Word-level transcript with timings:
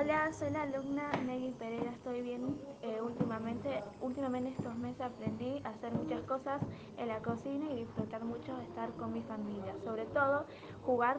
Hola, 0.00 0.32
soy 0.32 0.48
la 0.48 0.62
alumna 0.62 1.10
Megui 1.26 1.50
Pereira, 1.58 1.90
estoy 1.90 2.22
bien. 2.22 2.56
Eh, 2.80 3.02
últimamente, 3.02 3.82
últimamente 4.00 4.48
estos 4.56 4.74
meses 4.78 5.02
aprendí 5.02 5.60
a 5.62 5.68
hacer 5.68 5.92
muchas 5.92 6.22
cosas 6.22 6.62
en 6.96 7.08
la 7.08 7.18
cocina 7.18 7.70
y 7.70 7.80
disfrutar 7.80 8.24
mucho 8.24 8.56
de 8.56 8.64
estar 8.64 8.90
con 8.92 9.12
mi 9.12 9.20
familia, 9.20 9.74
sobre 9.84 10.06
todo 10.06 10.46
jugar 10.86 11.18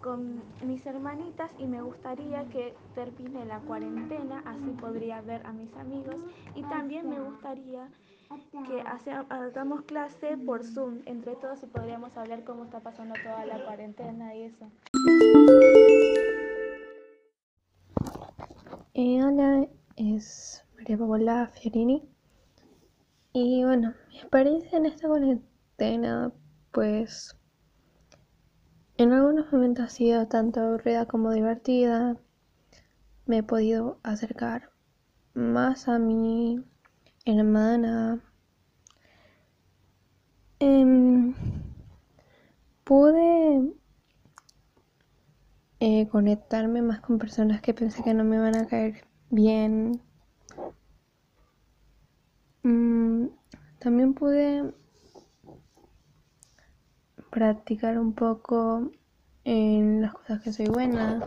con 0.00 0.40
mis 0.64 0.86
hermanitas 0.86 1.50
y 1.58 1.66
me 1.66 1.82
gustaría 1.82 2.44
que 2.50 2.72
termine 2.94 3.44
la 3.46 3.58
cuarentena, 3.58 4.44
así 4.46 4.70
podría 4.80 5.20
ver 5.20 5.44
a 5.44 5.52
mis 5.52 5.74
amigos 5.74 6.14
y 6.54 6.62
también 6.62 7.10
me 7.10 7.18
gustaría 7.18 7.88
que 8.68 8.80
hagamos 9.28 9.82
clase 9.82 10.36
por 10.36 10.62
Zoom 10.62 11.00
entre 11.06 11.34
todos 11.34 11.64
y 11.64 11.66
podríamos 11.66 12.16
hablar 12.16 12.44
cómo 12.44 12.62
está 12.62 12.78
pasando 12.78 13.16
toda 13.24 13.44
la 13.44 13.64
cuarentena 13.64 14.36
y 14.36 14.42
eso. 14.42 14.70
Eh, 19.00 19.22
hola, 19.22 19.68
es 19.94 20.64
María 20.76 20.98
Paola 20.98 21.46
Fiorini. 21.54 22.02
Y 23.32 23.62
bueno, 23.62 23.94
mi 24.08 24.18
experiencia 24.18 24.76
en 24.76 24.86
esta 24.86 25.06
cuarentena, 25.06 26.32
pues 26.72 27.36
en 28.96 29.12
algunos 29.12 29.52
momentos 29.52 29.84
ha 29.84 29.88
sido 29.88 30.26
tanto 30.26 30.60
aburrida 30.60 31.06
como 31.06 31.30
divertida. 31.30 32.16
Me 33.24 33.38
he 33.38 33.42
podido 33.44 34.00
acercar 34.02 34.72
más 35.32 35.86
a 35.86 36.00
mi 36.00 36.64
hermana. 37.24 38.20
Em, 40.58 41.34
pude 42.82 43.78
eh, 45.80 46.08
conectarme 46.08 46.82
más 46.82 47.00
con 47.00 47.18
personas 47.18 47.60
que 47.60 47.74
pensé 47.74 48.02
que 48.02 48.14
no 48.14 48.24
me 48.24 48.38
van 48.38 48.56
a 48.56 48.66
caer 48.66 49.06
bien. 49.30 50.00
Mm, 52.62 53.26
también 53.78 54.14
pude 54.14 54.74
practicar 57.30 57.98
un 57.98 58.12
poco 58.12 58.90
en 59.44 60.02
las 60.02 60.14
cosas 60.14 60.42
que 60.42 60.52
soy 60.52 60.66
buena, 60.66 61.26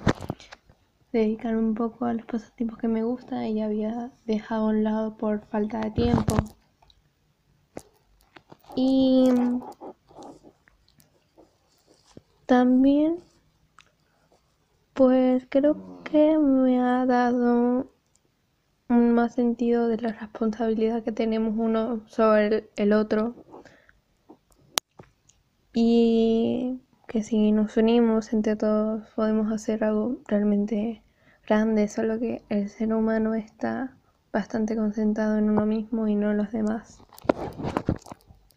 dedicar 1.14 1.56
un 1.56 1.73
poco 1.73 2.06
a 2.06 2.14
los 2.14 2.25
pasatiempos 2.25 2.78
que 2.78 2.88
me 2.88 3.03
gustan 3.03 3.45
y 3.45 3.64
había 3.64 4.12
dejado 4.25 4.66
a 4.66 4.70
un 4.70 4.84
lado 4.84 5.18
por 5.18 5.45
falta 5.47 5.80
de 5.80 5.92
tiempo. 5.92 6.36
Y 8.75 9.30
también 12.45 13.18
pues 14.94 15.47
creo 15.50 16.02
que 16.03 16.38
me 16.38 16.80
ha 16.80 17.06
dado 17.06 17.92
un 18.89 19.14
más 19.14 19.36
sentido 19.36 19.88
de 19.88 19.97
la 19.97 20.11
responsabilidad 20.11 21.03
que 21.03 21.11
tenemos 21.11 21.53
uno 21.58 22.02
sobre 22.08 22.70
el, 22.75 22.94
otro. 22.94 23.36
Y 25.73 26.81
que 27.08 27.23
si 27.23 27.52
nos 27.53 27.78
unimos 27.78 28.34
entre 28.34 28.58
todos 28.58 29.08
podemos 29.16 29.52
hacer 29.52 29.84
algo 29.84 30.17
realmente 30.28 31.03
grande, 31.47 31.88
solo 31.88 32.19
que 32.19 32.44
el 32.50 32.69
ser 32.69 32.94
humano 32.94 33.34
está 33.36 33.97
bastante 34.34 34.75
concentrado 34.75 35.38
en 35.38 35.50
uno 35.50 35.66
mismo 35.66 36.08
y 36.08 36.16
no 36.16 36.31
en 36.31 36.38
los 36.38 36.52
demás. 36.52 37.02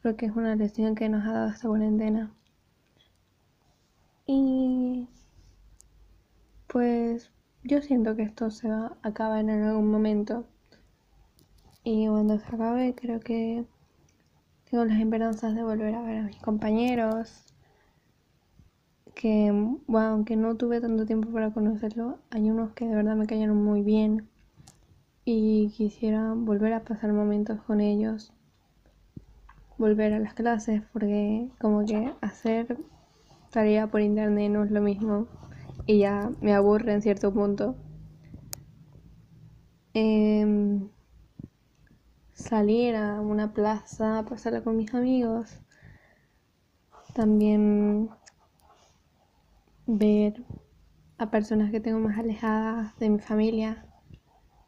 Creo 0.02 0.16
que 0.16 0.26
es 0.26 0.36
una 0.36 0.56
lección 0.56 0.94
que 0.94 1.08
nos 1.08 1.24
ha 1.26 1.32
dado 1.32 1.50
esta 1.50 1.68
cuarentena. 1.68 2.32
Y 4.26 5.08
pues 6.74 7.30
yo 7.62 7.80
siento 7.82 8.16
que 8.16 8.24
esto 8.24 8.50
se 8.50 8.68
va 8.68 8.96
a 9.00 9.08
acabar 9.08 9.38
en 9.38 9.62
algún 9.62 9.92
momento. 9.92 10.44
Y 11.84 12.08
cuando 12.08 12.36
se 12.40 12.46
acabe 12.48 12.96
creo 12.96 13.20
que 13.20 13.64
tengo 14.68 14.84
las 14.84 14.98
esperanzas 14.98 15.54
de 15.54 15.62
volver 15.62 15.94
a 15.94 16.02
ver 16.02 16.18
a 16.18 16.22
mis 16.22 16.36
compañeros. 16.38 17.44
Que, 19.14 19.52
bueno, 19.86 20.08
aunque 20.08 20.34
no 20.34 20.56
tuve 20.56 20.80
tanto 20.80 21.06
tiempo 21.06 21.30
para 21.30 21.52
conocerlo, 21.52 22.18
hay 22.30 22.50
unos 22.50 22.72
que 22.72 22.88
de 22.88 22.96
verdad 22.96 23.14
me 23.14 23.28
cayeron 23.28 23.62
muy 23.62 23.82
bien. 23.82 24.28
Y 25.24 25.68
quisiera 25.76 26.34
volver 26.34 26.72
a 26.72 26.82
pasar 26.82 27.12
momentos 27.12 27.62
con 27.62 27.80
ellos. 27.80 28.32
Volver 29.78 30.12
a 30.12 30.18
las 30.18 30.34
clases 30.34 30.82
porque 30.92 31.50
como 31.60 31.86
que 31.86 32.12
hacer 32.20 32.78
tarea 33.50 33.86
por 33.86 34.00
internet 34.00 34.50
no 34.50 34.64
es 34.64 34.72
lo 34.72 34.80
mismo 34.80 35.28
y 35.86 35.98
ya 35.98 36.30
me 36.40 36.54
aburre 36.54 36.92
en 36.92 37.02
cierto 37.02 37.32
punto. 37.32 37.76
Em, 39.92 40.88
salir 42.32 42.96
a 42.96 43.20
una 43.20 43.52
plaza, 43.52 44.24
pasarla 44.28 44.62
con 44.62 44.76
mis 44.76 44.92
amigos. 44.94 45.60
También 47.14 48.10
ver 49.86 50.42
a 51.18 51.30
personas 51.30 51.70
que 51.70 51.80
tengo 51.80 51.98
más 52.00 52.18
alejadas 52.18 52.98
de 52.98 53.10
mi 53.10 53.18
familia 53.20 53.86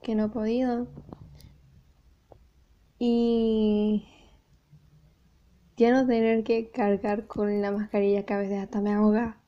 que 0.03 0.15
no 0.15 0.27
he 0.27 0.29
podido. 0.29 0.87
Y 2.99 4.07
ya 5.77 5.93
no 5.93 6.07
tener 6.07 6.45
que 6.45 6.71
cargar 6.71 7.27
con 7.27 7.61
la 7.61 7.73
mascarilla 7.73 8.25
que 8.25 8.35
a 8.35 8.39
veces 8.39 8.63
hasta 8.63 8.81
me 8.81 8.93
ahoga. 8.93 9.39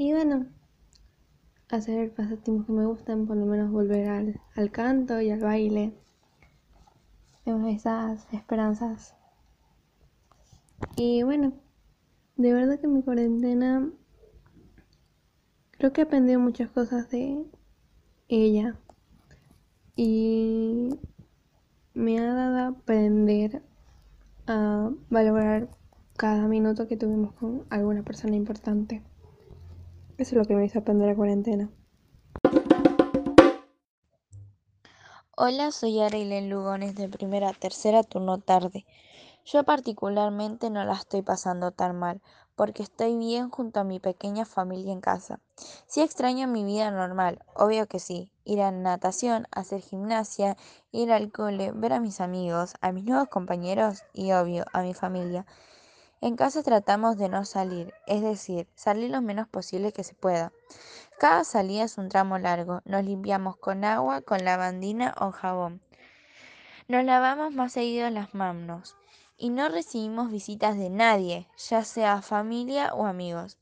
Y 0.00 0.12
bueno, 0.12 0.46
hacer 1.70 2.14
pasatiempos 2.14 2.66
que 2.66 2.72
me 2.72 2.86
gustan, 2.86 3.26
por 3.26 3.36
lo 3.36 3.46
menos 3.46 3.72
volver 3.72 4.08
al, 4.54 4.70
canto 4.70 5.20
y 5.20 5.30
al 5.30 5.40
baile. 5.40 5.92
Tengo 7.44 7.66
esas 7.66 8.32
esperanzas. 8.32 9.16
Y 10.94 11.24
bueno, 11.24 11.52
de 12.36 12.52
verdad 12.52 12.78
que 12.78 12.86
mi 12.86 13.02
cuarentena 13.02 13.90
creo 15.72 15.92
que 15.92 16.02
aprendí 16.02 16.36
muchas 16.36 16.70
cosas 16.70 17.10
de 17.10 17.44
ella. 18.28 18.78
Y 19.96 20.90
me 21.94 22.20
ha 22.20 22.34
dado 22.34 22.56
a 22.58 22.66
aprender 22.68 23.62
a 24.46 24.92
valorar 25.10 25.68
cada 26.16 26.46
minuto 26.46 26.86
que 26.86 26.96
tuvimos 26.96 27.32
con 27.32 27.64
alguna 27.68 28.04
persona 28.04 28.36
importante. 28.36 29.02
Eso 30.18 30.34
es 30.34 30.38
lo 30.38 30.44
que 30.46 30.56
me 30.56 30.64
hizo 30.64 30.80
aprender 30.80 31.06
la 31.06 31.14
cuarentena. 31.14 31.70
Hola, 35.36 35.70
soy 35.70 36.00
Arilen 36.00 36.50
Lugones 36.50 36.96
de 36.96 37.08
primera 37.08 37.52
tercera 37.52 38.02
turno 38.02 38.38
tarde. 38.38 38.84
Yo 39.44 39.62
particularmente 39.62 40.70
no 40.70 40.84
la 40.84 40.94
estoy 40.94 41.22
pasando 41.22 41.70
tan 41.70 41.96
mal, 41.96 42.20
porque 42.56 42.82
estoy 42.82 43.16
bien 43.16 43.48
junto 43.48 43.78
a 43.78 43.84
mi 43.84 44.00
pequeña 44.00 44.44
familia 44.44 44.92
en 44.92 45.00
casa. 45.00 45.38
Sí 45.86 46.00
extraño 46.00 46.48
mi 46.48 46.64
vida 46.64 46.90
normal, 46.90 47.38
obvio 47.54 47.86
que 47.86 48.00
sí. 48.00 48.32
Ir 48.44 48.60
a 48.62 48.72
natación, 48.72 49.46
hacer 49.52 49.82
gimnasia, 49.82 50.56
ir 50.90 51.12
al 51.12 51.30
cole, 51.30 51.70
ver 51.70 51.92
a 51.92 52.00
mis 52.00 52.20
amigos, 52.20 52.74
a 52.80 52.90
mis 52.90 53.04
nuevos 53.04 53.28
compañeros 53.28 54.02
y 54.12 54.32
obvio 54.32 54.64
a 54.72 54.82
mi 54.82 54.94
familia. 54.94 55.46
En 56.20 56.34
casa 56.34 56.64
tratamos 56.64 57.16
de 57.16 57.28
no 57.28 57.44
salir, 57.44 57.94
es 58.08 58.22
decir, 58.22 58.66
salir 58.74 59.10
lo 59.10 59.22
menos 59.22 59.46
posible 59.46 59.92
que 59.92 60.02
se 60.02 60.14
pueda. 60.14 60.52
Cada 61.20 61.44
salida 61.44 61.84
es 61.84 61.96
un 61.96 62.08
tramo 62.08 62.38
largo, 62.38 62.80
nos 62.84 63.04
limpiamos 63.04 63.56
con 63.56 63.84
agua, 63.84 64.20
con 64.22 64.44
lavandina 64.44 65.14
o 65.20 65.30
jabón. 65.30 65.80
Nos 66.88 67.04
lavamos 67.04 67.54
más 67.54 67.72
seguido 67.72 68.10
las 68.10 68.34
manos 68.34 68.96
y 69.36 69.50
no 69.50 69.68
recibimos 69.68 70.32
visitas 70.32 70.76
de 70.76 70.90
nadie, 70.90 71.46
ya 71.56 71.84
sea 71.84 72.20
familia 72.20 72.94
o 72.94 73.06
amigos. 73.06 73.56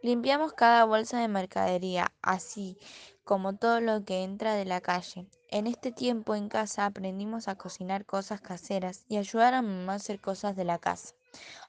Limpiamos 0.00 0.52
cada 0.52 0.84
bolsa 0.84 1.18
de 1.18 1.26
mercadería, 1.26 2.12
así 2.22 2.78
como 3.24 3.56
todo 3.56 3.80
lo 3.80 4.04
que 4.04 4.22
entra 4.22 4.54
de 4.54 4.64
la 4.64 4.80
calle. 4.80 5.26
En 5.48 5.66
este 5.66 5.90
tiempo 5.90 6.36
en 6.36 6.48
casa 6.48 6.86
aprendimos 6.86 7.48
a 7.48 7.56
cocinar 7.56 8.06
cosas 8.06 8.40
caseras 8.40 9.04
y 9.08 9.16
ayudar 9.16 9.54
a 9.54 9.62
mamá 9.62 9.94
a 9.94 9.96
hacer 9.96 10.20
cosas 10.20 10.54
de 10.54 10.64
la 10.64 10.78
casa. 10.78 11.14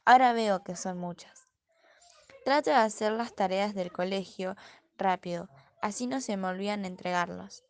Ahora 0.06 0.34
veo 0.34 0.63
que 0.63 0.75
son 0.75 0.98
muchas. 0.98 1.48
Trato 2.44 2.72
de 2.72 2.78
hacer 2.78 3.12
las 3.12 3.36
tareas 3.36 3.75
del 3.75 3.92
colegio 3.92 4.56
rápido, 4.98 5.50
así 5.81 6.08
no 6.08 6.22
se 6.22 6.38
me 6.38 6.48
olvidan 6.48 6.86
entregarlas. 6.86 7.63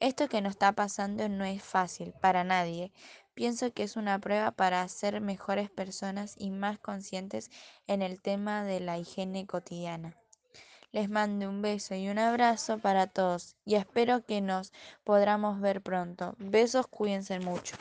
Esto 0.00 0.28
que 0.28 0.40
nos 0.40 0.52
está 0.52 0.72
pasando 0.72 1.28
no 1.28 1.44
es 1.44 1.62
fácil 1.62 2.14
para 2.20 2.44
nadie. 2.44 2.92
Pienso 3.34 3.72
que 3.72 3.82
es 3.82 3.96
una 3.96 4.18
prueba 4.18 4.52
para 4.52 4.86
ser 4.88 5.20
mejores 5.20 5.70
personas 5.70 6.34
y 6.38 6.50
más 6.50 6.78
conscientes 6.78 7.50
en 7.86 8.02
el 8.02 8.20
tema 8.20 8.64
de 8.64 8.80
la 8.80 8.98
higiene 8.98 9.46
cotidiana. 9.46 10.16
Les 10.90 11.10
mando 11.10 11.48
un 11.48 11.60
beso 11.60 11.94
y 11.94 12.08
un 12.08 12.18
abrazo 12.18 12.78
para 12.78 13.06
todos 13.06 13.56
y 13.64 13.74
espero 13.74 14.24
que 14.24 14.40
nos 14.40 14.72
podamos 15.04 15.60
ver 15.60 15.82
pronto. 15.82 16.34
Besos, 16.38 16.86
cuídense 16.86 17.40
mucho. 17.40 17.76